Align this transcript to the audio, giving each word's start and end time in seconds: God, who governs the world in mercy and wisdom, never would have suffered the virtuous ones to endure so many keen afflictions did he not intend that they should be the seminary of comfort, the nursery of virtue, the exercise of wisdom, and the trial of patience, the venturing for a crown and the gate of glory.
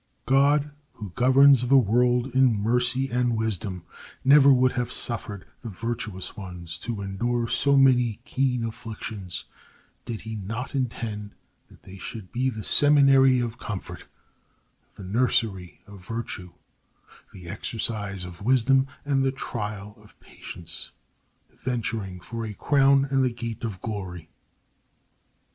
God, 0.25 0.71
who 0.93 1.11
governs 1.11 1.67
the 1.67 1.77
world 1.77 2.25
in 2.33 2.59
mercy 2.63 3.07
and 3.09 3.37
wisdom, 3.37 3.85
never 4.25 4.51
would 4.51 4.71
have 4.71 4.91
suffered 4.91 5.45
the 5.59 5.69
virtuous 5.69 6.35
ones 6.35 6.79
to 6.79 7.03
endure 7.03 7.47
so 7.47 7.77
many 7.77 8.19
keen 8.25 8.63
afflictions 8.63 9.45
did 10.05 10.21
he 10.21 10.33
not 10.33 10.73
intend 10.73 11.35
that 11.69 11.83
they 11.83 11.97
should 11.99 12.31
be 12.31 12.49
the 12.49 12.63
seminary 12.63 13.39
of 13.41 13.59
comfort, 13.59 14.05
the 14.95 15.03
nursery 15.03 15.81
of 15.85 16.03
virtue, 16.03 16.51
the 17.31 17.47
exercise 17.47 18.25
of 18.25 18.41
wisdom, 18.41 18.87
and 19.05 19.23
the 19.23 19.31
trial 19.31 19.93
of 20.03 20.19
patience, 20.19 20.89
the 21.47 21.57
venturing 21.57 22.19
for 22.19 22.43
a 22.43 22.55
crown 22.55 23.05
and 23.11 23.23
the 23.23 23.29
gate 23.31 23.63
of 23.63 23.79
glory. 23.81 24.29